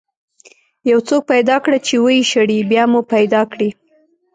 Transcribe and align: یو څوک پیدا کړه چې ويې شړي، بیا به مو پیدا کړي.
یو 0.91 0.99
څوک 1.07 1.21
پیدا 1.31 1.55
کړه 1.63 1.77
چې 1.87 1.93
ويې 2.03 2.23
شړي، 2.31 2.59
بیا 2.71 2.83
به 2.85 2.89
مو 2.91 3.01
پیدا 3.13 3.41
کړي. 3.51 3.69